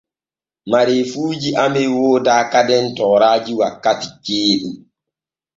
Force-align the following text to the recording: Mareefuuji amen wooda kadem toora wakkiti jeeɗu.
Mareefuuji 0.71 1.49
amen 1.63 1.89
wooda 1.97 2.35
kadem 2.51 2.85
toora 2.97 3.29
wakkiti 3.59 4.07
jeeɗu. 4.25 4.69